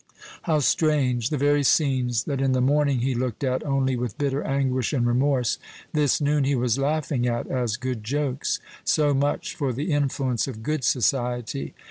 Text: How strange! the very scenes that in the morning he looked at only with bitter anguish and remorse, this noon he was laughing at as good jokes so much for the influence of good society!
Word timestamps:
How 0.49 0.61
strange! 0.61 1.29
the 1.29 1.37
very 1.37 1.61
scenes 1.61 2.23
that 2.23 2.41
in 2.41 2.53
the 2.53 2.59
morning 2.59 3.01
he 3.01 3.13
looked 3.13 3.43
at 3.43 3.63
only 3.63 3.95
with 3.95 4.17
bitter 4.17 4.41
anguish 4.41 4.93
and 4.93 5.05
remorse, 5.05 5.59
this 5.93 6.19
noon 6.19 6.43
he 6.43 6.55
was 6.55 6.79
laughing 6.79 7.27
at 7.27 7.45
as 7.45 7.77
good 7.77 8.03
jokes 8.03 8.59
so 8.83 9.13
much 9.13 9.53
for 9.55 9.71
the 9.71 9.91
influence 9.91 10.47
of 10.47 10.63
good 10.63 10.83
society! 10.83 11.75